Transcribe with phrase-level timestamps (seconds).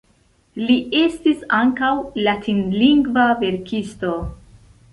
[0.67, 1.91] Li estis ankaŭ
[2.29, 4.19] latinlingva verkisto.